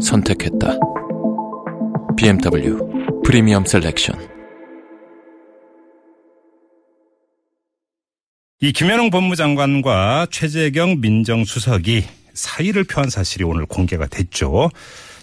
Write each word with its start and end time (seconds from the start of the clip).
선택했다. 0.00 0.78
BMW 2.16 2.78
Premium 3.24 3.64
Selection. 3.64 4.28
이 8.62 8.72
김현웅 8.72 9.10
법무장관과 9.10 10.26
최재경 10.30 11.00
민정수석이 11.00 12.04
사의를 12.34 12.84
표한 12.84 13.08
사실이 13.08 13.44
오늘 13.44 13.64
공개가 13.66 14.06
됐죠. 14.06 14.70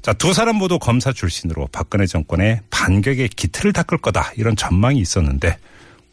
자, 0.01 0.13
두 0.13 0.33
사람 0.33 0.55
모두 0.55 0.79
검사 0.79 1.11
출신으로 1.11 1.67
박근혜 1.71 2.05
정권의 2.07 2.61
반격의 2.69 3.29
기틀을 3.29 3.73
닦을 3.73 3.99
거다. 3.99 4.31
이런 4.37 4.55
전망이 4.55 4.99
있었는데 4.99 5.57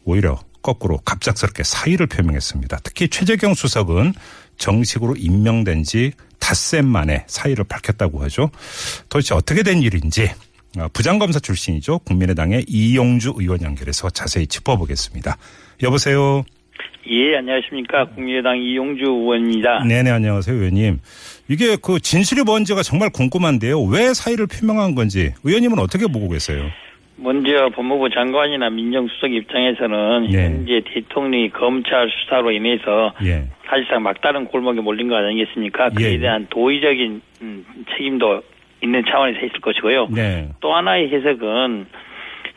오히려 0.03 0.39
거꾸로 0.61 0.97
갑작스럽게 1.05 1.63
사의를 1.63 2.07
표명했습니다. 2.07 2.79
특히 2.83 3.07
최재경 3.07 3.53
수석은 3.53 4.13
정식으로 4.57 5.15
임명된 5.17 5.83
지 5.83 6.11
닷새 6.39 6.81
만에 6.81 7.23
사의를 7.27 7.63
밝혔다고 7.63 8.21
하죠. 8.23 8.51
도대체 9.09 9.33
어떻게 9.33 9.63
된 9.63 9.81
일인지 9.81 10.29
어, 10.77 10.87
부장검사 10.93 11.39
출신이죠. 11.39 11.99
국민의당의 11.99 12.65
이용주 12.67 13.33
의원 13.37 13.61
연결해서 13.61 14.09
자세히 14.09 14.45
짚어보겠습니다. 14.47 15.37
여보세요. 15.83 16.43
예, 17.07 17.37
안녕하십니까. 17.37 18.09
국민의당 18.15 18.57
이용주 18.57 19.03
의원입니다. 19.03 19.83
네네, 19.87 20.09
안녕하세요, 20.09 20.55
의원님. 20.55 20.99
이게 21.47 21.77
그 21.81 21.99
진실이 21.99 22.43
뭔지가 22.43 22.81
정말 22.81 23.09
궁금한데요. 23.11 23.81
왜 23.83 24.13
사의를 24.13 24.47
표명한 24.47 24.95
건지 24.95 25.31
의원님은 25.43 25.77
어떻게 25.79 26.07
보고 26.07 26.29
계세요? 26.29 26.63
먼저 27.17 27.69
법무부 27.69 28.09
장관이나 28.09 28.69
민정수석 28.69 29.31
입장에서는 29.31 30.27
네. 30.29 30.43
현재 30.43 30.81
대통령이 30.93 31.49
검찰 31.49 32.09
수사로 32.09 32.51
인해서 32.51 33.13
예. 33.23 33.43
사실상 33.65 34.03
막다른 34.03 34.45
골목에 34.45 34.81
몰린 34.81 35.07
거 35.07 35.15
아니겠습니까? 35.15 35.89
그에 35.89 36.13
예. 36.13 36.19
대한 36.19 36.47
도의적인 36.49 37.21
음, 37.41 37.65
책임도 37.91 38.41
있는 38.83 39.03
차원에서 39.09 39.45
있을 39.45 39.61
것이고요. 39.61 40.07
네. 40.13 40.49
또 40.59 40.73
하나의 40.73 41.09
해석은 41.09 41.87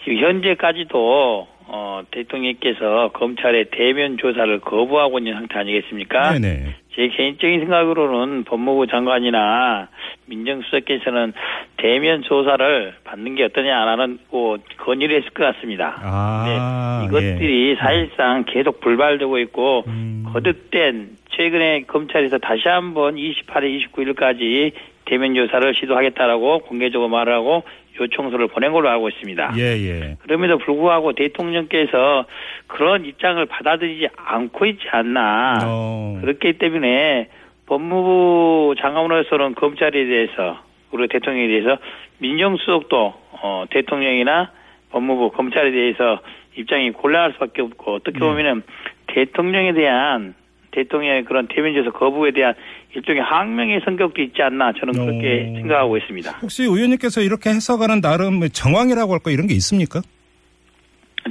지금 0.04 0.18
현재까지도 0.18 1.46
어, 1.70 2.02
대통령께서 2.10 3.10
검찰의 3.12 3.66
대면 3.70 4.16
조사를 4.16 4.60
거부하고 4.60 5.18
있는 5.18 5.34
상태 5.34 5.58
아니겠습니까? 5.58 6.32
네네. 6.38 6.74
제 6.98 7.06
개인적인 7.06 7.60
생각으로는 7.60 8.42
법무부 8.42 8.88
장관이나 8.88 9.86
민정수석께서는 10.26 11.32
대면 11.76 12.22
조사를 12.22 12.94
받는 13.04 13.36
게 13.36 13.44
어떠냐 13.44 13.84
라는 13.84 14.18
고 14.28 14.56
건의를 14.78 15.18
했을 15.18 15.30
것 15.30 15.44
같습니다. 15.44 15.94
아. 16.02 16.98
네, 17.00 17.06
이것들이 17.06 17.70
예. 17.70 17.74
사실상 17.76 18.42
계속 18.48 18.80
불발되고 18.80 19.38
있고 19.38 19.84
음. 19.86 20.24
거듭된 20.32 21.10
최근에 21.30 21.82
검찰에서 21.82 22.38
다시 22.38 22.66
한번 22.66 23.14
28일, 23.14 23.92
29일까지 23.92 24.72
대면 25.04 25.36
조사를 25.36 25.72
시도하겠다라고 25.76 26.58
공개적으로 26.60 27.08
말하고 27.08 27.62
요청서를 27.98 28.48
보낸 28.48 28.72
걸로 28.72 28.88
알고 28.88 29.08
있습니다. 29.08 29.54
예, 29.56 29.62
예. 29.62 30.16
그럼에도 30.20 30.58
불구하고 30.58 31.12
대통령께서 31.12 32.26
그런 32.66 33.04
입장을 33.04 33.44
받아들이지 33.46 34.08
않고 34.16 34.66
있지 34.66 34.86
않나. 34.90 35.58
어. 35.64 36.18
그렇기 36.20 36.54
때문에 36.54 37.28
법무부 37.66 38.74
장관으로서는 38.78 39.54
검찰에 39.54 39.90
대해서 39.90 40.58
그리고 40.90 41.06
대통령에 41.06 41.48
대해서 41.48 41.78
민정수석도 42.18 43.14
어, 43.42 43.64
대통령이나 43.70 44.50
법무부 44.90 45.30
검찰에 45.32 45.70
대해서 45.70 46.20
입장이 46.56 46.92
곤란할 46.92 47.32
수밖에 47.34 47.62
없고 47.62 47.94
어떻게 47.94 48.18
네. 48.18 48.20
보면은 48.20 48.62
대통령에 49.06 49.72
대한 49.74 50.34
대통령의 50.70 51.24
그런 51.24 51.48
대면조사 51.48 51.90
거부에 51.90 52.30
대한 52.32 52.54
일종의 52.94 53.22
항명의 53.22 53.80
성격도 53.84 54.22
있지 54.22 54.42
않나 54.42 54.72
저는 54.72 54.92
그렇게 54.94 55.50
어. 55.50 55.60
생각하고 55.60 55.96
있습니다. 55.96 56.30
혹시 56.42 56.62
의원님께서 56.64 57.20
이렇게 57.20 57.50
해석하는 57.50 58.00
나름 58.00 58.40
정황이라고 58.48 59.12
할까 59.12 59.30
이런 59.30 59.46
게 59.46 59.54
있습니까? 59.54 60.00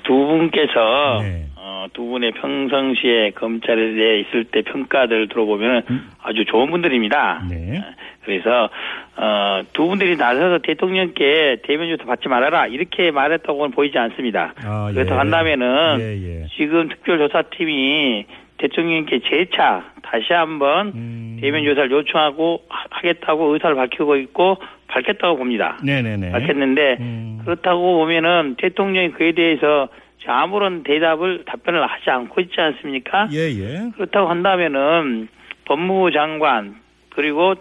두 0.03 0.13
분께서 0.13 1.21
네. 1.21 1.45
어, 1.55 1.87
두 1.93 2.05
분의 2.05 2.33
평상시에 2.33 3.31
검찰에 3.31 3.93
대해 3.93 4.19
있을 4.21 4.45
때 4.45 4.61
평가들 4.61 5.27
들어보면 5.29 5.83
아주 6.21 6.45
좋은 6.45 6.69
분들입니다. 6.69 7.41
음. 7.43 7.47
네. 7.49 7.83
그래서 8.23 8.69
어, 9.15 9.61
두 9.73 9.87
분들이 9.87 10.17
나서서 10.17 10.59
대통령께 10.59 11.61
대면 11.63 11.89
조사 11.89 12.05
받지 12.05 12.27
말아라 12.27 12.67
이렇게 12.67 13.09
말했다고는 13.09 13.71
보이지 13.71 13.97
않습니다. 13.97 14.53
아, 14.63 14.91
그렇다고 14.91 15.15
예. 15.15 15.17
한다면은 15.17 15.97
예, 15.99 16.41
예. 16.41 16.45
지금 16.57 16.89
특별조사팀이 16.89 18.25
대통령께 18.57 19.19
재차 19.19 19.83
다시 20.01 20.33
한번 20.33 20.87
음. 20.95 21.37
대면 21.41 21.63
조사를 21.63 21.91
요청하고 21.91 22.63
하- 22.69 22.85
하겠다고 22.89 23.53
의사를 23.53 23.75
밝히고 23.75 24.15
있고 24.17 24.57
밝혔다고 24.87 25.37
봅니다. 25.37 25.77
네네네. 25.83 26.31
밝혔는데 26.31 26.97
음. 26.99 27.41
그렇다고 27.45 27.97
보면은 27.97 28.55
대통령이 28.57 29.11
그에 29.11 29.33
대해서 29.33 29.89
아무런 30.29 30.83
대답을 30.83 31.45
답변을 31.45 31.85
하지 31.87 32.09
않고 32.09 32.41
있지 32.41 32.59
않습니까? 32.59 33.29
예, 33.31 33.49
예. 33.49 33.91
그렇다고 33.95 34.27
한다면은 34.27 35.29
법무부 35.65 36.11
장관 36.11 36.75
그리고 37.11 37.55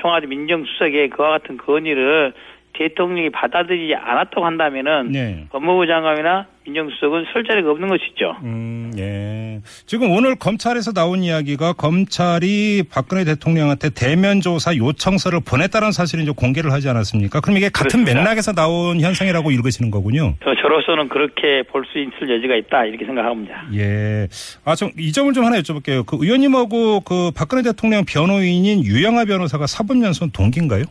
청와대 0.00 0.26
민정수석의 0.26 1.10
그와 1.10 1.30
같은 1.30 1.56
건의를 1.58 2.32
대통령이 2.78 3.30
받아들이지 3.30 3.94
않았다고 3.94 4.44
한다면은 4.44 5.12
네. 5.12 5.44
법무부 5.50 5.86
장관이나 5.86 6.46
민정수석은 6.64 7.24
설 7.32 7.44
자리가 7.44 7.70
없는 7.72 7.88
것이죠. 7.88 8.36
음, 8.44 8.92
예. 8.96 9.60
지금 9.84 10.10
오늘 10.12 10.36
검찰에서 10.36 10.92
나온 10.92 11.22
이야기가 11.24 11.72
검찰이 11.72 12.84
박근혜 12.90 13.24
대통령한테 13.24 13.90
대면 13.90 14.40
조사 14.40 14.74
요청서를 14.76 15.40
보냈다는 15.44 15.90
사실을 15.92 16.22
이제 16.22 16.32
공개를 16.34 16.72
하지 16.72 16.88
않았습니까? 16.88 17.40
그럼 17.40 17.56
이게 17.56 17.68
같은 17.68 18.04
그렇습니다. 18.04 18.14
맥락에서 18.20 18.52
나온 18.52 19.00
현상이라고 19.00 19.50
읽으시는 19.50 19.90
거군요. 19.90 20.34
저- 20.44 20.54
저로서는 20.54 21.08
그렇게 21.08 21.62
볼 21.68 21.82
수 21.92 21.98
있을 21.98 22.30
여지가 22.36 22.54
있다 22.56 22.84
이렇게 22.86 23.04
생각합니다. 23.04 23.64
예. 23.74 24.28
아, 24.64 24.76
좀, 24.76 24.90
이 24.96 25.10
점을 25.12 25.32
좀 25.32 25.44
하나 25.44 25.58
여쭤볼게요. 25.58 26.06
그 26.06 26.16
의원님하고 26.20 27.00
그 27.00 27.32
박근혜 27.36 27.62
대통령 27.62 28.04
변호인인 28.06 28.84
유영아 28.84 29.24
변호사가 29.24 29.66
사법연수원 29.66 30.30
동기인가요? 30.30 30.84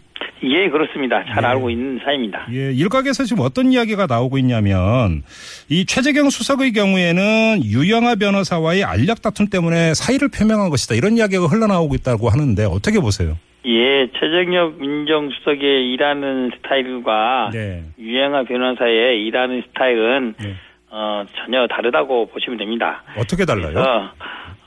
예, 0.43 0.69
그렇습니다. 0.69 1.23
잘 1.25 1.43
예. 1.43 1.47
알고 1.47 1.69
있는 1.69 1.99
사입니다. 2.03 2.47
예, 2.51 2.71
일각에서 2.71 3.23
지금 3.23 3.43
어떤 3.43 3.71
이야기가 3.71 4.07
나오고 4.07 4.37
있냐면 4.39 5.23
이 5.69 5.85
최재경 5.85 6.29
수석의 6.29 6.73
경우에는 6.73 7.63
유영아 7.63 8.15
변호사와의 8.15 8.83
알력 8.83 9.21
다툼 9.21 9.47
때문에 9.47 9.93
사의를 9.93 10.29
표명한 10.29 10.69
것이다. 10.69 10.95
이런 10.95 11.17
이야기가 11.17 11.45
흘러나오고 11.45 11.95
있다고 11.95 12.29
하는데 12.29 12.65
어떻게 12.65 12.99
보세요? 12.99 13.37
예, 13.65 14.07
최정엽 14.19 14.79
민정수석의 14.79 15.91
일하는 15.93 16.51
스타일과 16.55 17.51
네. 17.53 17.83
유영아 17.99 18.43
변호사의 18.43 19.23
일하는 19.23 19.63
스타일은 19.67 20.33
네. 20.41 20.55
어, 20.89 21.23
전혀 21.37 21.67
다르다고 21.67 22.27
보시면 22.27 22.57
됩니다. 22.57 23.03
어떻게 23.15 23.45
달라요? 23.45 23.73
그래서 23.73 24.11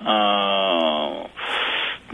어, 0.07 1.27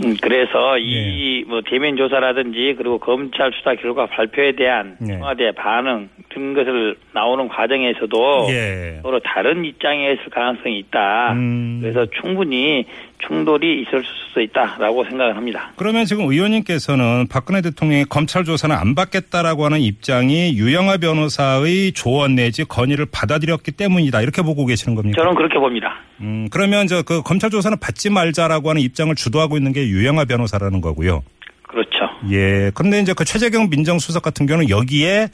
음, 0.05 0.17
그래서 0.21 0.77
네. 0.77 0.83
이뭐 0.83 1.63
대면 1.67 1.97
조사라든지 1.97 2.75
그리고 2.77 2.99
검찰 2.99 3.53
수사 3.53 3.75
결과 3.75 4.07
발표에 4.07 4.53
대한 4.53 4.97
네. 5.01 5.15
청와대 5.15 5.53
반응 5.53 6.09
등 6.31 6.55
것을 6.55 6.97
나오는 7.13 7.49
과정에서도 7.49 8.47
예. 8.51 8.99
서로 9.03 9.21
다른 9.21 9.65
입장에 9.65 10.13
있을 10.13 10.31
가능성이 10.31 10.79
있다. 10.79 11.33
음. 11.33 11.79
그래서 11.81 12.07
충분히 12.21 12.87
충돌이 13.27 13.83
있을 13.83 14.03
수 14.33 14.41
있다라고 14.41 15.05
생각을 15.05 15.37
합니다. 15.37 15.73
그러면 15.77 16.05
지금 16.07 16.25
의원님께서는 16.31 17.27
박근혜 17.29 17.61
대통령이 17.61 18.05
검찰 18.05 18.45
조사는 18.45 18.75
안 18.75 18.95
받겠다라고 18.95 19.65
하는 19.67 19.81
입장이 19.81 20.55
유영아 20.57 20.97
변호사의 20.99 21.93
조언 21.93 22.37
내지 22.37 22.65
건의를 22.65 23.07
받아들였기 23.13 23.73
때문이다. 23.73 24.23
이렇게 24.23 24.43
보고 24.43 24.65
계시는 24.65 24.95
겁니까? 24.95 25.21
저는 25.21 25.35
그렇게 25.35 25.59
봅니다. 25.59 25.97
음, 26.21 26.49
그러면 26.51 26.87
저 26.87 27.03
그 27.11 27.23
검찰 27.23 27.51
조사는 27.51 27.79
받지 27.81 28.09
말자라고 28.11 28.71
하는 28.71 28.83
입장을 28.83 29.13
주도하고 29.17 29.57
있는 29.57 29.73
게 29.73 29.89
유영아 29.89 30.27
변호사라는 30.27 30.81
거고요. 30.81 31.23
그렇죠. 31.63 31.99
예. 32.31 32.71
그런데 32.75 33.01
이제 33.01 33.13
그 33.15 33.25
최재경 33.25 33.69
민정수석 33.71 34.23
같은 34.23 34.47
경우는 34.47 34.71
여기에 34.71 35.29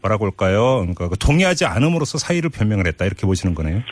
뭐라고 0.00 0.24
할까요? 0.26 0.78
그러니까 0.80 1.08
그 1.08 1.18
동의하지 1.18 1.64
않음으로써 1.66 2.18
사의를 2.18 2.50
표명을 2.50 2.86
했다 2.86 3.04
이렇게 3.04 3.26
보시는 3.26 3.54
거네요. 3.54 3.82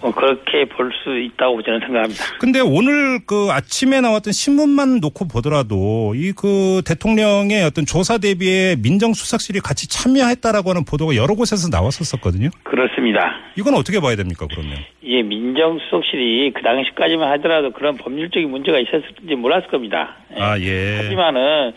뭐 0.00 0.12
그렇게 0.12 0.64
볼 0.64 0.88
수 1.04 1.18
있다고 1.18 1.62
저는 1.62 1.80
생각합니다. 1.80 2.24
근데 2.40 2.60
오늘 2.60 3.20
그 3.26 3.48
아침에 3.50 4.00
나왔던 4.00 4.32
신문만 4.32 5.00
놓고 5.00 5.28
보더라도 5.28 6.14
이 6.16 6.32
그 6.36 6.82
대통령의 6.86 7.64
어떤 7.64 7.84
조사 7.84 8.18
대비에 8.18 8.76
민정수석실이 8.82 9.60
같이 9.60 9.88
참여했다라고 9.88 10.70
하는 10.70 10.84
보도가 10.84 11.16
여러 11.16 11.34
곳에서 11.34 11.68
나왔었었거든요. 11.68 12.50
그렇습니다. 12.62 13.34
이건 13.56 13.74
어떻게 13.74 13.98
봐야 14.00 14.14
됩니까, 14.14 14.46
그러면? 14.48 14.78
예, 15.04 15.22
민정수석실이 15.22 16.52
그 16.54 16.62
당시까지만 16.62 17.30
하더라도 17.32 17.72
그런 17.72 17.96
법률적인 17.96 18.48
문제가 18.50 18.78
있었을지 18.78 19.34
몰랐을 19.34 19.68
겁니다. 19.68 20.16
예. 20.36 20.40
아, 20.40 20.58
예. 20.60 20.96
하지만은 21.02 21.72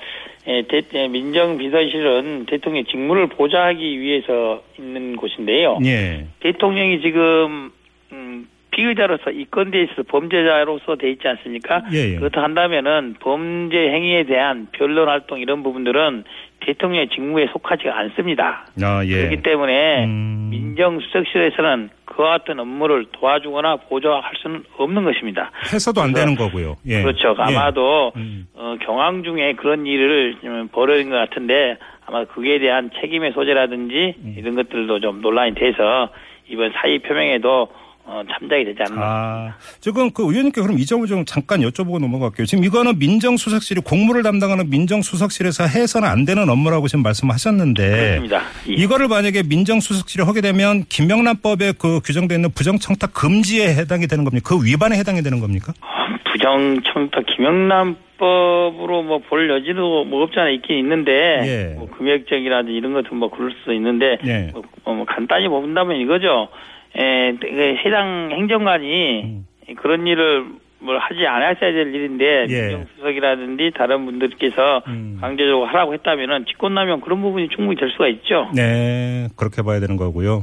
예, 0.47 0.63
대, 0.67 0.81
예, 0.93 1.07
민정비서실은 1.07 2.45
대통령 2.47 2.83
직무를 2.85 3.27
보좌하기 3.27 3.99
위해서 3.99 4.61
있는 4.79 5.15
곳인데요. 5.15 5.79
예. 5.85 6.27
대통령이 6.41 7.01
지금 7.01 7.71
음, 8.11 8.47
피의자로서 8.71 9.31
이건대에 9.31 9.83
있어서 9.83 10.03
범죄자로서 10.03 10.95
돼 10.95 11.11
있지 11.11 11.27
않습니까? 11.27 11.83
예, 11.91 12.13
예. 12.13 12.15
그렇다 12.15 12.41
한다면은 12.41 13.15
범죄 13.19 13.77
행위에 13.77 14.23
대한 14.23 14.67
변론 14.71 15.09
활동 15.09 15.39
이런 15.39 15.61
부분들은 15.61 16.23
대통령의 16.61 17.09
직무에 17.09 17.47
속하지가 17.51 17.97
않습니다. 17.97 18.65
아, 18.81 19.03
예. 19.05 19.17
그렇기 19.17 19.41
때문에 19.43 20.05
음. 20.05 20.47
민정수석실에서는 20.51 21.89
그와 22.05 22.37
같은 22.37 22.59
업무를 22.59 23.05
도와주거나 23.11 23.77
보조할 23.89 24.31
수는 24.41 24.63
없는 24.77 25.03
것입니다. 25.03 25.51
해서도 25.73 26.01
안 26.01 26.13
되는 26.13 26.35
거고요. 26.35 26.75
예. 26.85 27.01
그렇죠. 27.01 27.35
예. 27.37 27.43
아마도 27.43 28.13
음. 28.15 28.47
어, 28.53 28.75
경황 28.81 29.23
중에 29.23 29.53
그런 29.53 29.85
일을 29.85 30.35
좀 30.41 30.69
벌어진 30.71 31.09
것 31.09 31.17
같은데 31.17 31.77
아마 32.05 32.25
그에 32.25 32.59
대한 32.59 32.89
책임의 33.01 33.33
소재라든지 33.33 34.15
음. 34.17 34.35
이런 34.37 34.55
것들도 34.55 34.99
좀 35.01 35.21
논란이 35.21 35.55
돼서 35.55 36.09
이번 36.47 36.71
사의 36.73 36.99
표명에도 36.99 37.69
어, 38.11 38.21
참작이 38.29 38.65
되지 38.65 38.77
않나. 38.89 39.01
아, 39.01 39.53
지금 39.79 40.11
그 40.11 40.23
의원님께 40.23 40.61
그럼 40.61 40.77
이 40.77 40.85
점을 40.85 41.07
좀 41.07 41.23
잠깐 41.23 41.61
여쭤보고 41.61 41.97
넘어갈게요. 42.01 42.45
지금 42.45 42.65
이거는 42.65 42.99
민정수석실이 42.99 43.81
공무를 43.85 44.21
담당하는 44.21 44.69
민정수석실에서 44.69 45.63
해서는 45.63 46.09
안 46.09 46.25
되는 46.25 46.49
업무라고 46.49 46.89
지금 46.89 47.03
말씀하셨는데 47.03 47.89
그렇습니다. 47.89 48.41
예. 48.67 48.73
이거를 48.73 49.07
만약에 49.07 49.43
민정수석실이 49.43 50.25
하게 50.25 50.41
되면 50.41 50.83
김명란법에 50.89 51.73
그 51.79 52.01
규정되어 52.03 52.35
있는 52.35 52.51
부정청탁 52.51 53.13
금지에 53.13 53.67
해당이 53.75 54.07
되는 54.07 54.25
겁니까? 54.25 54.49
그 54.49 54.65
위반에 54.65 54.97
해당이 54.97 55.21
되는 55.21 55.39
겁니까? 55.39 55.71
어, 55.79 56.31
부정청탁 56.33 57.25
김영란법으로 57.27 59.03
뭐 59.03 59.19
볼 59.19 59.49
여지도 59.49 60.03
뭐 60.03 60.23
없지 60.23 60.37
않아 60.37 60.49
있긴 60.49 60.79
있는데 60.79 61.11
예. 61.45 61.75
뭐 61.77 61.87
금액적이라든지 61.97 62.75
이런 62.75 62.91
것은 62.91 63.15
뭐 63.15 63.29
그럴 63.29 63.51
수도 63.59 63.71
있는데 63.71 64.17
예. 64.25 64.49
뭐, 64.51 64.63
어, 64.83 64.93
뭐 64.93 65.05
간단히 65.05 65.47
본다면 65.47 65.95
이거죠. 65.95 66.49
에, 66.95 67.33
그 67.39 67.75
해당 67.85 68.31
행정관이 68.31 69.23
음. 69.23 69.47
그런 69.77 70.07
일을 70.07 70.45
뭘 70.79 70.97
하지 70.97 71.25
않았어야 71.25 71.71
될 71.71 71.93
일인데 71.93 72.47
예. 72.49 72.61
민정수석이라든지 72.69 73.71
다른 73.77 74.05
분들께서 74.05 74.81
음. 74.87 75.17
강제적으로 75.21 75.67
하라고 75.67 75.93
했다면은 75.93 76.45
직권남용 76.47 77.01
그런 77.01 77.21
부분이 77.21 77.49
충분히 77.49 77.79
될 77.79 77.91
수가 77.91 78.07
있죠. 78.07 78.49
네, 78.55 79.27
그렇게 79.35 79.61
봐야 79.61 79.79
되는 79.79 79.95
거고요. 79.95 80.41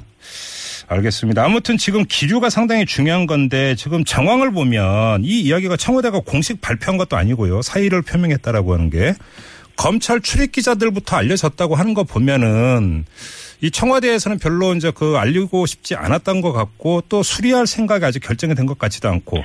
알겠습니다. 0.88 1.44
아무튼 1.44 1.76
지금 1.76 2.04
기류가 2.08 2.48
상당히 2.50 2.86
중요한 2.86 3.26
건데 3.26 3.74
지금 3.74 4.04
정황을 4.04 4.52
보면 4.52 5.22
이 5.22 5.40
이야기가 5.42 5.76
청와대가 5.76 6.20
공식 6.20 6.60
발표한 6.60 6.96
것도 6.96 7.16
아니고요. 7.16 7.60
사의를 7.60 8.02
표명했다라고 8.02 8.72
하는 8.72 8.88
게 8.88 9.12
검찰 9.78 10.20
출입 10.20 10.50
기자들부터 10.52 11.16
알려졌다고 11.16 11.76
하는 11.76 11.94
거 11.94 12.02
보면은 12.02 13.06
이 13.60 13.70
청와대에서는 13.70 14.38
별로 14.38 14.74
이제 14.74 14.90
그 14.94 15.16
알리고 15.16 15.66
싶지 15.66 15.94
않았던 15.94 16.40
것 16.40 16.52
같고 16.52 17.04
또 17.08 17.22
수리할 17.22 17.66
생각이 17.66 18.04
아직 18.04 18.18
결정이 18.20 18.54
된 18.54 18.66
것 18.66 18.76
같지도 18.78 19.08
않고. 19.08 19.38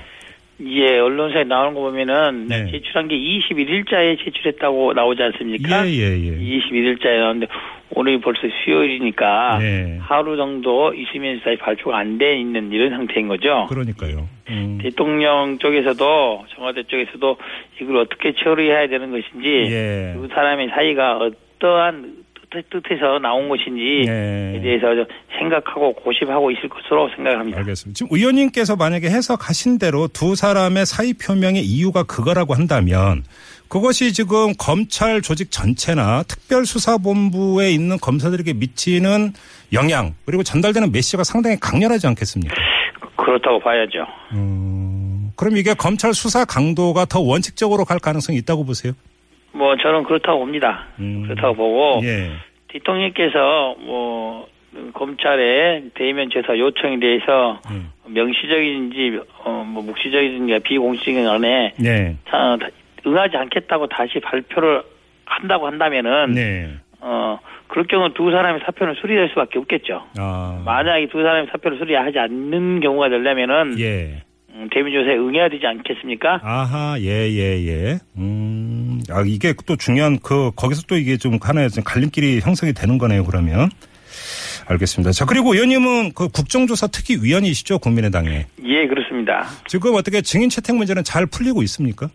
예, 0.65 0.97
언론사에 0.99 1.43
나오는 1.43 1.73
거 1.73 1.81
보면은 1.81 2.47
네. 2.47 2.71
제출한 2.71 3.07
게 3.07 3.15
21일자에 3.15 4.23
제출했다고 4.23 4.93
나오지 4.93 5.21
않습니까? 5.23 5.85
예, 5.87 5.91
예, 5.91 6.17
예. 6.17 6.37
21일자에 6.37 7.19
나오는데 7.19 7.47
오늘이 7.95 8.19
벌써 8.21 8.41
수요일이니까 8.63 9.57
네. 9.59 9.97
하루 10.01 10.37
정도 10.37 10.93
있으면서 10.93 11.55
발표가 11.59 11.97
안 11.97 12.17
돼 12.17 12.37
있는 12.39 12.71
이런 12.71 12.91
상태인 12.91 13.27
거죠. 13.27 13.65
그러니까요. 13.69 14.27
음. 14.49 14.79
대통령 14.81 15.57
쪽에서도 15.59 16.45
청와대 16.55 16.83
쪽에서도 16.83 17.37
이걸 17.81 17.97
어떻게 17.97 18.33
처리해야 18.33 18.87
되는 18.87 19.11
것인지 19.11 19.47
예. 19.71 20.13
두 20.15 20.27
사람의 20.27 20.69
사이가 20.69 21.17
어떠한 21.17 22.22
뜻- 22.53 22.69
뜻에서 22.69 23.19
나온 23.19 23.49
것인지에 23.49 24.01
예. 24.55 24.61
대해서 24.61 24.95
좀 24.95 25.05
생각하고 25.39 25.93
고심하고 25.95 26.51
있을 26.51 26.69
것으로 26.69 27.09
생각합니다. 27.15 27.57
알겠습니다. 27.59 27.97
지금 27.97 28.15
의원님께서 28.15 28.75
만약에 28.75 29.09
해석하신 29.09 29.79
대로 29.79 30.07
두 30.07 30.35
사람의 30.35 30.85
사의 30.85 31.13
표명의 31.13 31.63
이유가 31.63 32.03
그거라고 32.03 32.53
한다면 32.53 33.23
그것이 33.67 34.13
지금 34.13 34.53
검찰 34.59 35.21
조직 35.21 35.49
전체나 35.49 36.23
특별수사본부에 36.23 37.71
있는 37.71 37.97
검사들에게 37.97 38.53
미치는 38.53 39.33
영향 39.73 40.13
그리고 40.25 40.43
전달되는 40.43 40.91
메시지가 40.91 41.23
상당히 41.23 41.57
강렬하지 41.59 42.05
않겠습니까? 42.07 42.53
그렇다고 43.15 43.59
봐야죠. 43.59 44.05
음, 44.33 45.31
그럼 45.35 45.57
이게 45.57 45.73
검찰 45.73 46.13
수사 46.13 46.45
강도가 46.45 47.05
더 47.05 47.19
원칙적으로 47.19 47.85
갈 47.85 47.97
가능성이 47.99 48.37
있다고 48.39 48.65
보세요? 48.65 48.93
뭐 49.53 49.75
저는 49.77 50.03
그렇다고 50.03 50.39
봅니다. 50.39 50.85
음. 50.99 51.23
그렇다고 51.23 51.53
보고 51.55 52.01
예. 52.03 52.31
대통령께서 52.69 53.75
뭐 53.79 54.47
검찰의 54.93 55.91
대면 55.93 56.29
조사 56.29 56.57
요청에 56.57 56.99
대해서 56.99 57.59
음. 57.71 57.89
명시적인지 58.07 59.19
어 59.45 59.63
뭐 59.73 59.81
묵시적인지 59.83 60.59
비공식적인 60.63 61.27
안에 61.27 61.73
네. 61.79 62.15
다- 62.25 62.55
다- 62.57 62.67
응하지 63.07 63.37
않겠다고 63.37 63.87
다시 63.87 64.19
발표를 64.19 64.83
한다고 65.25 65.65
한다면은 65.67 66.31
네. 66.33 66.69
어 67.01 67.39
그럴 67.67 67.85
경우 67.87 68.13
두 68.13 68.29
사람의 68.29 68.61
사표는 68.65 68.93
수리될 68.95 69.29
수밖에 69.29 69.57
없겠죠. 69.59 70.03
아. 70.19 70.61
만약에 70.63 71.07
두 71.07 71.21
사람의 71.23 71.47
사표를 71.51 71.79
수리하지 71.79 72.19
않는 72.19 72.81
경우가 72.81 73.09
되려면은 73.09 73.79
예. 73.79 74.21
음, 74.55 74.69
대면 74.71 74.93
조사에 74.93 75.15
응해야 75.17 75.49
되지 75.49 75.65
않겠습니까? 75.65 76.39
아하, 76.43 76.95
예, 76.99 77.27
예, 77.31 77.65
예. 77.65 77.97
음, 78.17 78.42
아, 79.09 79.23
이게 79.25 79.53
또 79.65 79.75
중요한, 79.75 80.19
그, 80.19 80.51
거기서 80.55 80.83
또 80.87 80.97
이게 80.97 81.17
좀 81.17 81.37
하나의 81.41 81.69
좀 81.69 81.83
갈림길이 81.83 82.41
형성이 82.41 82.73
되는 82.73 82.97
거네요, 82.97 83.25
그러면. 83.25 83.69
알겠습니다. 84.65 85.11
자, 85.11 85.25
그리고 85.25 85.53
의원님은 85.53 86.13
그 86.13 86.29
국정조사 86.29 86.87
특위 86.87 87.17
위원이시죠, 87.21 87.79
국민의당에. 87.79 88.47
예, 88.63 88.87
그렇습니다. 88.87 89.47
지금 89.67 89.95
어떻게 89.95 90.21
증인 90.21 90.49
채택 90.49 90.75
문제는 90.75 91.03
잘 91.03 91.25
풀리고 91.25 91.63
있습니까? 91.63 92.09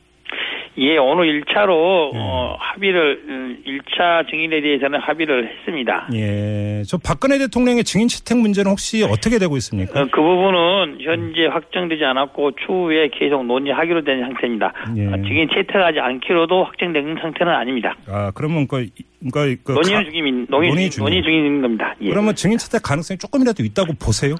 예, 0.80 0.96
오늘 0.96 1.40
1차로 1.42 2.12
네. 2.12 2.18
어, 2.22 2.56
합의를 2.60 3.22
음, 3.26 3.58
1차 3.66 4.28
증인에 4.30 4.60
대해서는 4.60 5.00
합의를 5.00 5.48
했습니다. 5.50 6.08
예. 6.14 6.82
저 6.86 6.96
박근혜 6.98 7.36
대통령의 7.38 7.82
증인 7.82 8.06
채택 8.06 8.38
문제는 8.38 8.70
혹시 8.70 9.02
어떻게 9.02 9.38
되고 9.40 9.56
있습니까? 9.56 10.00
어, 10.02 10.06
그 10.12 10.20
부분은 10.22 10.98
현재 11.00 11.46
확정되지 11.46 12.04
않았고 12.04 12.52
추후에 12.64 13.08
계속 13.12 13.44
논의하기로 13.44 14.04
된 14.04 14.20
상태입니다. 14.20 14.72
예. 14.96 15.06
어, 15.08 15.16
증인 15.26 15.48
채택하지 15.52 15.98
않기로도 15.98 16.62
확정된 16.64 17.16
상태는 17.22 17.52
아닙니다. 17.52 17.96
아, 18.06 18.30
그러면 18.32 18.68
그, 18.68 18.86
그러니까 19.32 19.62
그. 19.64 19.72
논의는 19.72 20.04
가- 20.04 20.10
중인 20.10 20.46
논의, 20.48 20.68
논의 20.70 20.90
중 20.90 21.04
중인- 21.04 21.08
논의 21.08 21.22
중인 21.24 21.62
겁니다. 21.62 21.94
예. 22.02 22.08
그러면 22.10 22.36
증인 22.36 22.56
채택 22.56 22.82
가능성이 22.84 23.18
조금이라도 23.18 23.64
있다고 23.64 23.94
보세요? 24.00 24.36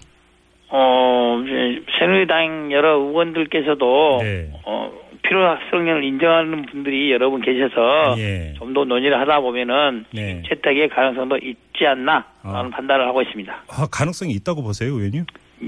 어, 0.70 1.42
새누리당 1.98 2.70
여러 2.70 2.96
의원들께서도 2.98 4.18
네. 4.22 4.50
어, 4.66 4.92
필요성을 5.28 6.04
인정하는 6.04 6.62
분들이 6.66 7.12
여러 7.12 7.28
분 7.30 7.42
계셔서 7.42 8.16
예. 8.18 8.54
좀더 8.58 8.84
논의를 8.84 9.20
하다 9.20 9.40
보면은 9.40 10.04
네. 10.12 10.42
채택의 10.48 10.88
가능성도 10.88 11.36
있지 11.36 11.86
않나라는 11.86 12.24
아. 12.42 12.68
판단을 12.72 13.06
하고 13.06 13.20
있습니다. 13.22 13.52
아, 13.68 13.86
가능성이 13.92 14.32
있다고 14.32 14.62
보세요, 14.62 14.94
의원님? 14.94 15.24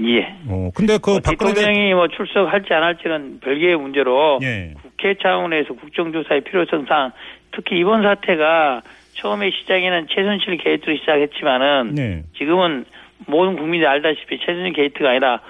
예. 0.07 0.35
어, 0.47 0.71
근데 0.73 0.97
그 0.97 1.11
뭐 1.11 1.19
박근혜 1.19 1.53
대 1.53 1.61
대통령이 1.61 1.93
뭐 1.93 2.07
출석할지 2.07 2.73
안 2.73 2.83
할지는 2.83 3.39
별개의 3.41 3.77
문제로 3.77 4.39
예. 4.41 4.73
국회 4.81 5.15
차원에서 5.21 5.73
국정조사의 5.75 6.41
필요성상 6.41 7.11
특히 7.51 7.77
이번 7.79 8.01
사태가 8.01 8.81
처음에 9.13 9.51
시작에는 9.51 10.07
최순실 10.09 10.57
게이트로 10.57 10.95
시작했지만은 10.97 11.95
네. 11.95 12.23
지금은 12.37 12.85
모든 13.27 13.55
국민이 13.55 13.85
알다시피 13.85 14.39
최순실 14.39 14.73
게이트가 14.73 15.09
아니라 15.11 15.41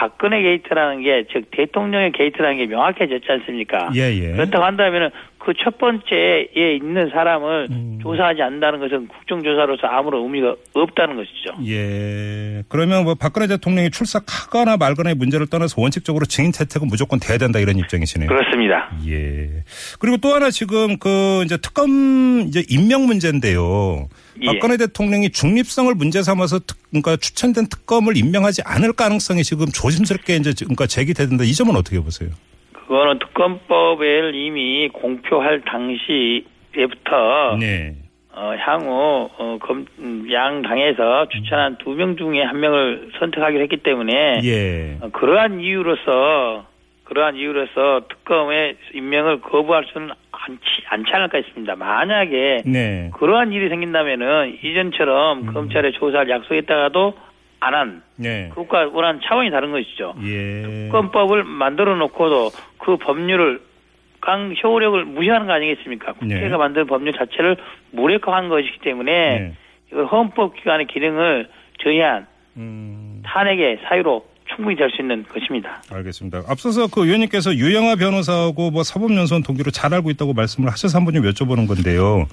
박근혜 0.00 0.40
게이트라는 0.40 1.02
게 1.02 1.24
즉 1.30 1.50
대통령의 1.50 2.12
게이트라는 2.12 2.56
게 2.56 2.66
명확해졌지 2.66 3.26
않습니까? 3.28 3.90
예, 3.94 4.12
예. 4.14 4.32
그렇다고 4.32 4.64
한다면은 4.64 5.10
그 5.38 5.52
첫 5.62 5.78
번째에 5.78 6.48
있는 6.54 7.10
사람을 7.10 7.68
음. 7.70 7.98
조사하지 8.02 8.40
않는다는 8.42 8.78
것은 8.80 9.08
국정조사로서 9.08 9.86
아무런 9.86 10.22
의미가 10.22 10.54
없다는 10.74 11.16
것이죠. 11.16 11.54
예. 11.66 12.62
그러면 12.68 13.04
뭐 13.04 13.14
박근혜 13.14 13.46
대통령이 13.46 13.90
출석하거나 13.90 14.76
말거나의 14.76 15.16
문제를 15.16 15.46
떠나서 15.48 15.80
원칙적으로 15.80 16.24
증인 16.26 16.52
채택은 16.52 16.88
무조건 16.88 17.18
돼야 17.20 17.36
된다 17.38 17.58
이런 17.58 17.76
입장이시네요. 17.78 18.28
그렇습니다. 18.28 18.90
예. 19.08 19.64
그리고 19.98 20.16
또 20.18 20.28
하나 20.34 20.50
지금 20.50 20.98
그 20.98 21.42
이제 21.44 21.56
특검 21.56 22.42
이제 22.46 22.62
임명 22.70 23.06
문제인데요. 23.06 24.08
예. 24.42 24.46
박근혜 24.46 24.76
대통령이 24.76 25.30
중립성을 25.30 25.94
문제 25.94 26.22
삼아서 26.22 26.58
특, 26.60 26.78
그러니까 26.90 27.16
추천된 27.16 27.66
특검을 27.68 28.16
임명하지 28.16 28.62
않을 28.64 28.92
가능성이 28.94 29.42
지금 29.42 29.66
조심스럽게 29.66 30.36
이제 30.36 30.52
그러니까 30.58 30.86
제기되는데 30.86 31.44
이 31.44 31.52
점은 31.52 31.76
어떻게 31.76 32.00
보세요? 32.00 32.30
그거는 32.72 33.18
특검법을 33.18 34.34
이미 34.34 34.88
공표할 34.88 35.62
당시에부터 35.64 37.56
네. 37.58 37.96
어, 38.32 38.52
향후 38.58 39.28
어, 39.38 39.58
검, 39.60 39.84
음, 39.98 40.26
양 40.32 40.62
당에서 40.62 41.28
추천한 41.28 41.76
두 41.78 41.94
명 41.94 42.16
중에 42.16 42.42
한 42.42 42.60
명을 42.60 43.10
선택하기로 43.18 43.62
했기 43.64 43.76
때문에 43.78 44.40
예. 44.44 44.98
어, 45.00 45.10
그러한 45.10 45.60
이유로서 45.60 46.66
그러한 47.04 47.36
이유로서 47.36 48.02
특검의 48.08 48.76
임명을 48.94 49.40
거부할 49.40 49.84
수는 49.92 50.10
않지, 50.46 50.64
않지 50.88 51.10
않을까 51.12 51.38
했습니다. 51.38 51.76
만약에 51.76 52.62
네. 52.66 53.10
그러한 53.14 53.52
일이 53.52 53.68
생긴다면은 53.68 54.58
이전처럼 54.62 55.48
음. 55.48 55.52
검찰에 55.52 55.92
조사를 55.92 56.28
약속했다가도 56.30 57.14
안한 57.60 58.02
네. 58.16 58.48
그것과 58.50 58.90
원하는 58.92 59.20
차원이 59.22 59.50
다른 59.50 59.70
것이죠. 59.70 60.14
예. 60.24 60.62
특검법을 60.62 61.44
만들어 61.44 61.94
놓고도 61.96 62.50
그 62.78 62.96
법률을 62.96 63.60
강 64.20 64.54
효력을 64.62 65.04
무시하는 65.04 65.46
거 65.46 65.52
아니겠습니까? 65.52 66.12
국회가 66.14 66.48
네. 66.48 66.56
만든 66.56 66.86
법률 66.86 67.12
자체를 67.12 67.56
무력화한 67.92 68.48
것이기 68.48 68.80
때문에 68.80 69.12
네. 69.12 69.52
이걸 69.90 70.06
헌법기관의 70.06 70.86
기능을 70.86 71.48
저해한 71.82 72.26
음. 72.56 73.22
탄핵의 73.24 73.80
사유로 73.84 74.24
충분히 74.60 74.76
될 74.76 74.90
수 74.90 75.00
있는 75.00 75.24
것입니다. 75.24 75.82
알겠습니다. 75.90 76.42
앞서서 76.46 76.86
그 76.88 77.04
의원님께서 77.06 77.54
유영아 77.54 77.96
변호사하고 77.96 78.70
뭐 78.70 78.82
사법연수원 78.82 79.42
동기로 79.42 79.70
잘 79.70 79.94
알고 79.94 80.10
있다고 80.10 80.34
말씀을 80.34 80.70
하셔서 80.70 80.98
한 80.98 81.04
번 81.06 81.14
좀 81.14 81.24
여쭤보는 81.24 81.66
건데요. 81.66 82.26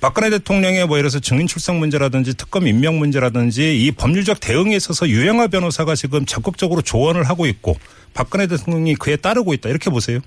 박근혜 0.00 0.30
대통령의 0.30 0.86
뭐 0.86 0.96
예를 0.96 1.10
들어서 1.10 1.20
증인 1.20 1.46
출석 1.46 1.76
문제라든지 1.76 2.34
특검 2.36 2.66
임명 2.66 2.98
문제라든지 2.98 3.84
이 3.84 3.92
법률적 3.92 4.40
대응에 4.40 4.74
있어서 4.74 5.06
유영아 5.06 5.48
변호사가 5.48 5.94
지금 5.94 6.24
적극적으로 6.24 6.80
조언을 6.80 7.24
하고 7.24 7.44
있고 7.46 7.76
박근혜 8.14 8.46
대통령이 8.46 8.94
그에 8.94 9.16
따르고 9.16 9.52
있다 9.52 9.68
이렇게 9.68 9.90
보세요. 9.90 10.20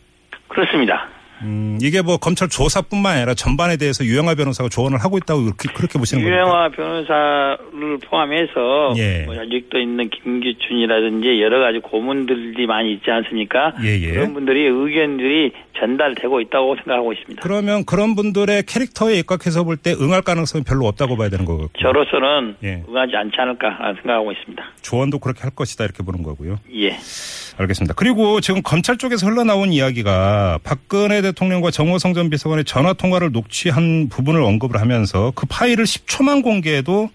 그렇습니다. 0.50 1.08
음, 1.42 1.78
이게 1.82 2.02
뭐 2.02 2.18
검찰 2.18 2.50
조사뿐만 2.50 3.18
아니라 3.18 3.34
전반에 3.34 3.78
대해서 3.78 4.04
유영아 4.04 4.36
변호사가 4.36 4.70
조언을 4.70 5.00
하고 5.00 5.18
있다고 5.18 5.44
그렇게, 5.44 5.70
그렇게 5.74 5.98
보시는 6.00 6.24
겁니까? 6.24 6.42
유영아 6.44 6.70
변호사를 6.70 8.00
포함해서 8.10 8.94
예. 8.98 9.24
뭐 9.26 9.36
아직도 9.40 9.80
있는 9.80 10.10
김기춘이라든지 10.10 11.42
여러 11.42 11.60
가지 11.60 11.80
고문들이 11.80 12.66
많이 12.68 12.94
있지 12.94 13.10
않습니까? 13.10 13.74
예, 13.84 14.00
예. 14.02 14.12
그런 14.12 14.34
분들이 14.34 14.66
의견들이 14.68 15.52
전달되고 15.80 16.42
있다고 16.42 16.76
생각하고 16.76 17.14
있습니다. 17.14 17.42
그러면 17.42 17.86
그런 17.86 18.16
분들의 18.16 18.64
캐릭터에 18.64 19.20
입각해서 19.20 19.64
볼 19.64 19.80
때 19.82 19.94
응할 19.94 20.22
가능성은 20.24 20.66
별로 20.66 20.88
없다고 20.88 21.16
봐야 21.16 21.30
되는 21.30 21.46
거고 21.46 21.70
저로서는 21.80 22.56
예. 22.66 22.84
응하지 22.90 23.16
않지 23.16 23.36
않을까 23.38 23.78
생각하고 24.02 24.34
있습니다. 24.34 24.62
조언도 24.82 25.20
그렇게 25.20 25.42
할 25.44 25.52
것이다 25.52 25.86
이렇게 25.86 26.04
보는 26.04 26.22
거고요. 26.22 26.58
예. 26.76 26.98
알겠습니다. 27.58 27.94
그리고 27.96 28.42
지금 28.42 28.62
검찰 28.62 28.98
쪽에서 28.98 29.26
흘러나온 29.28 29.72
이야기가 29.72 30.60
박근혜 30.64 31.22
대통령과 31.32 31.72
정호성 31.72 32.14
전 32.14 32.30
비서관의 32.30 32.66
전화 32.66 32.94
통화를 32.94 33.32
녹취한 33.32 34.10
부분을 34.10 34.42
언급을 34.42 34.80
하면서 34.80 35.32
그 35.36 35.46
파일을 35.50 35.86
10초만 35.86 36.44
공개해도 36.44 37.10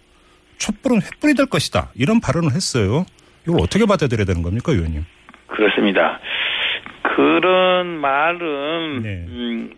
촛불은 0.58 1.00
횃불이 1.00 1.36
될 1.36 1.46
것이다. 1.46 1.90
이런 1.94 2.20
발언을 2.20 2.52
했어요. 2.52 3.04
이걸 3.46 3.60
어떻게 3.60 3.84
받아들여야 3.86 4.24
되는 4.24 4.42
겁니까, 4.42 4.72
의원님? 4.72 5.04
그렇습니다. 5.46 6.20
그런 7.02 7.86
말은 7.86 9.02
네. 9.02 9.08
음, 9.28 9.70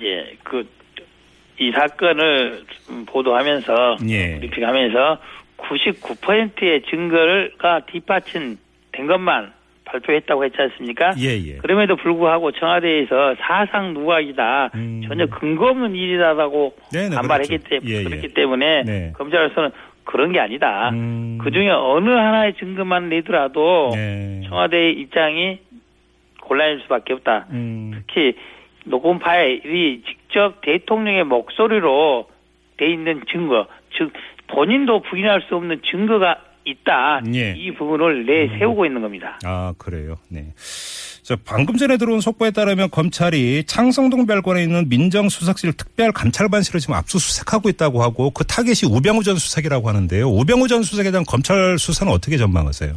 예, 0.00 0.36
그 0.42 0.82
이 1.62 1.70
사건을 1.70 2.64
보도하면서 3.06 3.98
예. 4.08 4.40
브리핑하면서 4.40 5.18
99%의 5.58 6.82
증거가 6.90 7.86
뒷받침된 7.86 9.06
것만 9.06 9.52
발표했다고 9.84 10.44
했지 10.44 10.56
않습니까? 10.60 11.14
예, 11.18 11.36
예. 11.46 11.56
그럼에도 11.56 11.96
불구하고 11.96 12.52
청와대에서 12.52 13.36
사상 13.40 13.94
누각이다, 13.94 14.70
음. 14.74 15.02
전혀 15.06 15.26
근거 15.26 15.70
없는 15.70 15.94
일이다라고 15.94 16.74
네네, 16.92 17.16
반발했기 17.16 17.58
그렇죠. 17.58 17.68
때문에 17.68 17.92
예, 17.92 18.00
예. 18.00 18.04
그렇기 18.04 18.28
때문에 18.28 18.82
네. 18.84 19.12
검찰에서는 19.16 19.70
그런 20.04 20.32
게 20.32 20.40
아니다. 20.40 20.90
음. 20.90 21.38
그 21.40 21.50
중에 21.50 21.70
어느 21.70 22.10
하나의 22.10 22.54
증거만 22.54 23.08
내더라도 23.08 23.90
네. 23.94 24.42
청와대의 24.48 24.94
입장이 24.94 25.58
곤란할 26.40 26.80
수밖에 26.82 27.12
없다. 27.12 27.46
음. 27.50 27.92
특히 27.94 28.34
녹음 28.84 29.18
파일이 29.18 30.02
직접 30.06 30.60
대통령의 30.60 31.24
목소리로 31.24 32.28
돼 32.76 32.86
있는 32.86 33.22
증거, 33.30 33.66
즉 33.96 34.12
본인도 34.48 35.02
부인할 35.02 35.42
수 35.42 35.56
없는 35.56 35.82
증거가 35.90 36.38
있다. 36.64 37.22
예. 37.34 37.54
이 37.56 37.72
부분을 37.72 38.26
내세우고 38.26 38.86
있는 38.86 39.02
겁니다. 39.02 39.38
아, 39.44 39.72
그래요. 39.78 40.16
네. 40.28 40.46
자, 41.22 41.36
방금 41.44 41.76
전에 41.76 41.96
들어온 41.96 42.20
속보에 42.20 42.50
따르면 42.50 42.90
검찰이 42.90 43.64
창성동 43.64 44.26
별관에 44.26 44.64
있는 44.64 44.88
민정수석실 44.88 45.72
특별감찰반실을 45.74 46.80
지금 46.80 46.94
압수수색하고 46.96 47.68
있다고 47.68 48.02
하고 48.02 48.30
그 48.30 48.44
타겟이 48.44 48.90
우병우 48.92 49.22
전 49.22 49.36
수석이라고 49.36 49.88
하는데요. 49.88 50.26
우병우 50.28 50.66
전 50.66 50.82
수석에 50.82 51.10
대한 51.10 51.24
검찰 51.24 51.78
수사는 51.78 52.12
어떻게 52.12 52.36
전망하세요? 52.36 52.94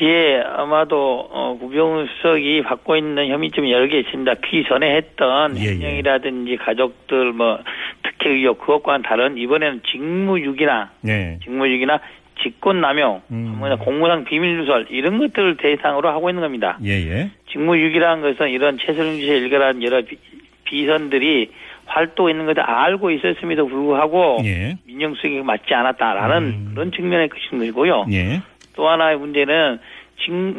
예, 0.00 0.40
아마도 0.56 1.28
어, 1.30 1.58
구병우 1.58 2.06
수석이 2.06 2.62
받고 2.62 2.96
있는 2.96 3.28
혐의점이 3.28 3.72
여러 3.72 3.88
개 3.88 3.98
있습니다. 3.98 4.34
그 4.34 4.62
전에 4.68 4.96
했던 4.96 5.56
예, 5.58 5.64
예. 5.64 5.70
횡령이라든지 5.70 6.56
가족들 6.56 7.32
뭐 7.32 7.58
특혜 8.04 8.30
의혹 8.30 8.60
그것과는 8.60 9.02
다른 9.02 9.36
이번에는 9.36 9.82
직무유기나 9.90 10.92
네. 11.02 11.38
직무유기나 11.42 12.00
직권남용, 12.42 13.22
음. 13.30 13.60
공무상 13.80 14.24
비밀누설 14.24 14.86
이런 14.90 15.18
것들을 15.18 15.56
대상으로 15.56 16.08
하고 16.08 16.28
있는 16.30 16.42
겁니다. 16.42 16.78
예, 16.84 16.90
예. 16.92 17.30
직무유기라는 17.50 18.22
것은 18.22 18.50
이런 18.50 18.78
최선주에 18.78 19.38
일가라는 19.38 19.82
여러 19.82 20.02
비, 20.02 20.16
비선들이 20.64 21.50
활동했는 21.86 22.46
것을 22.46 22.60
알고 22.60 23.10
있었음에도 23.10 23.66
불구하고 23.66 24.38
예. 24.44 24.76
민정수석이 24.86 25.42
맞지 25.42 25.72
않았다라는 25.74 26.36
음. 26.48 26.70
그런 26.74 26.92
측면의 26.92 27.28
것이고요. 27.28 28.06
예. 28.12 28.40
또 28.76 28.88
하나의 28.88 29.18
문제는 29.18 29.78
직- 29.78 29.80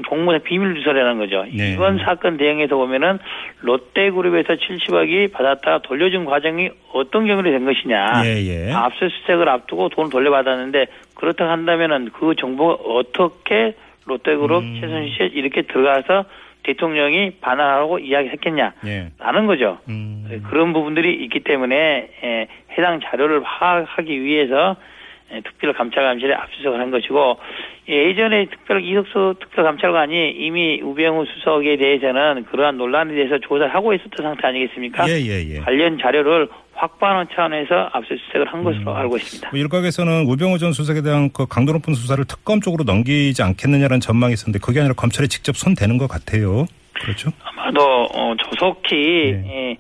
공무원 0.08 0.42
비밀 0.42 0.74
누설이라는 0.74 1.18
거죠. 1.18 1.46
네. 1.54 1.74
이번 1.74 2.00
사건 2.00 2.38
대응에서 2.38 2.76
보면은 2.76 3.20
롯데그룹에서 3.62 4.54
70억이 4.56 5.32
받았다가 5.32 5.80
돌려준 5.84 6.26
과정이 6.26 6.70
어떤 6.94 7.28
경우로 7.28 7.52
된 7.52 7.66
것이냐. 7.66 8.24
예, 8.26 8.68
예. 8.68 8.72
압수수색을 8.72 9.48
앞두고 9.50 9.90
돈을 9.90 10.10
돌려받았는데 10.10 10.88
그렇다 11.16 11.46
고 11.46 11.52
한다면은 11.52 12.10
그 12.14 12.36
정보가 12.36 12.84
어떻게 12.84 13.76
롯데그룹 14.06 14.64
음. 14.64 14.78
최순실 14.80 15.32
이렇게 15.34 15.64
들어가서 15.64 16.26
대통령이 16.64 17.32
반환하고 17.42 18.00
이야기했겠냐. 18.00 18.74
예. 18.86 19.10
라는 19.20 19.46
거죠. 19.46 19.80
음. 19.88 20.44
그런 20.50 20.74
부분들이 20.74 21.24
있기 21.24 21.42
때문에 21.42 22.10
에, 22.24 22.48
해당 22.78 23.00
자료를 23.02 23.42
파악하기 23.42 24.22
위해서 24.22 24.72
에, 24.72 24.99
특별 25.44 25.74
감찰관실에 25.74 26.34
압수수색을 26.34 26.80
한 26.80 26.92
것이고 26.92 27.40
예전에 27.88 28.46
특별 28.46 28.84
이석수 28.84 29.36
특별 29.40 29.64
감찰관이 29.66 30.32
이미 30.32 30.82
우병우 30.82 31.26
수석에 31.26 31.78
대해서는 31.78 32.46
그러한 32.46 32.78
논란에 32.78 33.14
대해서 33.14 33.38
조사를 33.40 33.74
하고 33.74 33.94
있었던 33.94 34.24
상태 34.24 34.48
아니겠습니까? 34.48 35.08
예, 35.10 35.14
예, 35.14 35.56
예. 35.56 35.60
관련 35.60 35.98
자료를 36.00 36.50
확보하는 36.74 37.26
차원에서 37.34 37.90
압수수색을 37.92 38.48
한 38.48 38.60
음. 38.60 38.64
것으로 38.64 38.96
알고 38.96 39.18
있습니다. 39.18 39.50
뭐 39.50 39.60
일각에서는 39.60 40.26
우병우 40.28 40.58
전 40.60 40.72
수석에 40.72 41.02
대한 41.02 41.30
그 41.34 41.46
강도 41.46 41.74
높은 41.74 41.94
수사를 41.94 42.24
특검 42.26 42.62
쪽으로 42.62 42.84
넘기지 42.86 43.44
않겠느냐라는 43.44 44.00
전망이 44.00 44.34
있었는데 44.34 44.60
그게 44.64 44.80
아니라 44.80 44.94
검찰이 44.96 45.28
직접 45.28 45.56
손 45.58 45.76
대는 45.76 45.98
것 45.98 46.08
같아요. 46.08 46.66
그렇죠? 46.94 47.32
아마도 47.44 47.82
어, 48.14 48.36
조속히 48.38 48.96
네. 48.96 49.44
예, 49.48 49.78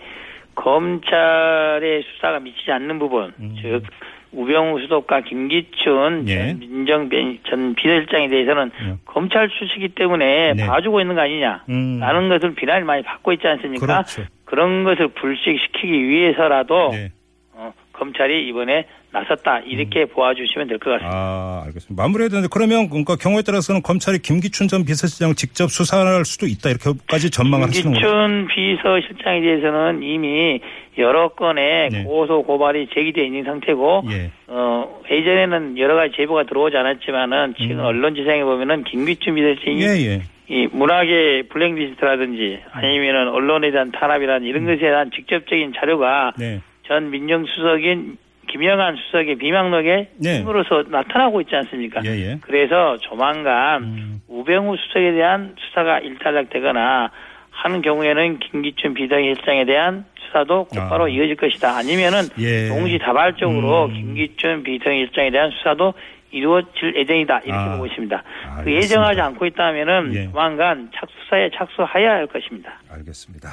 검찰의 0.55 2.03
수사가 2.03 2.39
미치지 2.39 2.71
않는 2.71 2.99
부분, 2.99 3.33
음. 3.39 3.55
즉 3.61 3.83
우병우 4.31 4.79
수석과 4.81 5.21
김기춘 5.21 6.25
예. 6.27 6.47
전 6.47 6.59
민정 6.59 7.09
전 7.49 7.75
비서실장에 7.75 8.27
대해서는 8.29 8.71
예. 8.83 8.95
검찰 9.05 9.49
출시기 9.49 9.89
때문에 9.89 10.53
네. 10.53 10.67
봐주고 10.67 11.01
있는 11.01 11.15
거 11.15 11.21
아니냐. 11.21 11.63
음. 11.69 11.99
라는 11.99 12.29
것을 12.29 12.53
비난을 12.53 12.83
많이 12.83 13.01
받고 13.01 13.33
있지 13.33 13.47
않습니까? 13.47 13.85
그렇죠. 13.85 14.23
런 14.51 14.83
것을 14.83 15.09
불식시키기 15.09 16.09
위해서라도 16.09 16.89
네. 16.91 17.11
어, 17.53 17.73
검찰이 17.93 18.47
이번에 18.47 18.85
나섰다 19.11 19.59
이렇게 19.65 20.05
보아주시면 20.05 20.67
될 20.67 20.77
것 20.77 20.91
같습니다. 20.91 21.17
아, 21.17 21.63
알겠습니다. 21.65 22.01
마무리해야 22.03 22.29
되는데 22.29 22.47
그러면 22.51 22.89
그러니까 22.89 23.15
경우에 23.15 23.41
따라서는 23.41 23.81
검찰이 23.81 24.19
김기춘 24.19 24.67
전 24.67 24.85
비서실장을 24.85 25.33
직접 25.35 25.71
수사할 25.71 26.25
수도 26.25 26.45
있다 26.45 26.69
이렇게까지 26.69 27.31
전망을 27.31 27.67
하시는 27.67 27.91
거예요. 27.93 28.07
김기춘 28.07 28.47
비서실장에 28.53 29.41
대해서는 29.41 30.03
이미 30.03 30.61
여러 30.99 31.29
건의 31.29 31.89
네. 31.89 32.03
고소 32.03 32.43
고발이 32.43 32.89
제기되어 32.93 33.23
있는 33.23 33.43
상태고 33.45 34.03
예. 34.11 34.31
어 34.47 35.01
예전에는 35.09 35.77
여러 35.79 35.95
가지 35.95 36.13
제보가 36.17 36.43
들어오지 36.43 36.77
않았지만은 36.77 37.55
지금 37.57 37.79
언론 37.79 38.13
지상에 38.15 38.43
보면은 38.43 38.83
김기춘 38.83 39.35
비서실장이 39.35 39.77
음. 39.77 39.81
예, 39.81 40.05
예. 40.05 40.21
이 40.51 40.67
문학의 40.71 41.43
블랙리스트라든지 41.49 42.59
아니면은 42.71 43.29
언론에 43.29 43.71
대한 43.71 43.91
탄압이라든 43.91 44.47
이런 44.47 44.65
것에 44.65 44.77
대한 44.79 45.09
직접적인 45.11 45.73
자료가 45.79 46.33
네. 46.37 46.59
전 46.87 47.11
민정수석인 47.11 48.17
김영한 48.51 48.95
수석의 48.95 49.35
비망록에 49.35 50.09
네. 50.17 50.39
힘으로서 50.39 50.83
나타나고 50.87 51.41
있지 51.41 51.55
않습니까? 51.55 52.01
예, 52.05 52.09
예. 52.09 52.37
그래서 52.41 52.97
조만간 52.97 53.83
음. 53.83 54.21
우병우 54.27 54.75
수석에 54.77 55.13
대한 55.13 55.55
수사가 55.59 55.99
일단락되거나 55.99 57.11
하는 57.51 57.81
경우에는 57.81 58.39
김기춘 58.39 58.93
비서실장에 58.93 59.65
대한 59.65 60.05
수사도 60.25 60.65
곧바로 60.65 61.05
아. 61.05 61.09
이어질 61.09 61.35
것이다. 61.35 61.77
아니면은 61.77 62.21
예. 62.39 62.69
동시다발적으로 62.69 63.85
음. 63.85 63.93
김기춘 63.93 64.63
비서실장에 64.63 65.31
대한 65.31 65.51
수사도 65.51 65.93
이루어질 66.31 66.95
예정이다 66.95 67.39
이렇게 67.39 67.51
아. 67.53 67.71
보고 67.73 67.85
있습니다. 67.87 68.21
그 68.21 68.49
알겠습니다. 68.59 68.81
예정하지 68.83 69.21
않고 69.21 69.45
있다면은 69.45 70.15
예. 70.15 70.25
조만간 70.25 70.89
착수사에 70.95 71.49
착수하여야 71.55 72.11
할 72.11 72.27
것입니다. 72.27 72.81
알겠습니다. 72.91 73.49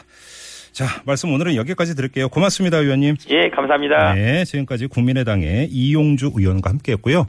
자, 0.76 0.84
말씀 1.06 1.32
오늘은 1.32 1.56
여기까지 1.56 1.96
드릴게요. 1.96 2.28
고맙습니다, 2.28 2.76
의원님. 2.76 3.16
예, 3.30 3.48
감사합니다. 3.48 4.12
네, 4.12 4.44
지금까지 4.44 4.88
국민의당의 4.88 5.68
이용주 5.70 6.32
의원과 6.34 6.68
함께했고요. 6.68 7.24